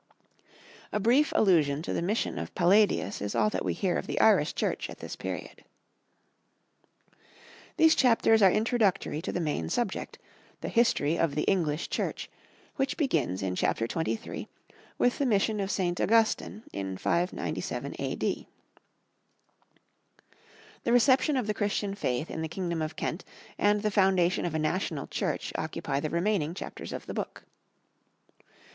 A 0.91 0.99
brief 0.99 1.31
allusion 1.35 1.83
to 1.83 1.93
the 1.93 2.01
mission 2.01 2.39
of 2.39 2.55
Palladius 2.55 3.21
is 3.21 3.35
all 3.35 3.51
that 3.51 3.63
we 3.63 3.73
hear 3.73 3.97
of 3.99 4.07
the 4.07 4.19
Irish 4.19 4.55
Church 4.55 4.89
at 4.89 4.97
this 4.97 5.15
period. 5.15 5.63
These 7.77 7.93
chapters 7.93 8.41
are 8.41 8.49
introductory 8.51 9.21
to 9.21 9.31
the 9.31 9.39
main 9.39 9.69
subject, 9.69 10.17
the 10.61 10.69
History 10.69 11.19
of 11.19 11.35
the 11.35 11.43
English 11.43 11.87
Church, 11.91 12.31
which 12.77 12.97
begins 12.97 13.43
in 13.43 13.55
Chapter 13.55 13.85
23 13.85 14.47
with 14.97 15.19
the 15.19 15.25
mission 15.27 15.59
of 15.59 15.69
St. 15.69 16.01
Augustine 16.01 16.63
in 16.73 16.97
597 16.97 17.93
A.D. 17.99 18.47
The 20.83 20.91
reception 20.91 21.37
of 21.37 21.45
the 21.45 21.53
Christian 21.53 21.93
faith 21.93 22.31
in 22.31 22.41
the 22.41 22.49
kingdom 22.49 22.81
of 22.81 22.95
Kent 22.95 23.23
and 23.59 23.83
the 23.83 23.91
foundation 23.91 24.45
of 24.45 24.55
a 24.55 24.57
national 24.57 25.05
Church 25.05 25.53
occupy 25.59 25.99
the 25.99 26.09
remaining 26.09 26.55
chapters 26.55 26.91
of 26.91 27.05
the 27.05 27.13
book. 27.13 27.43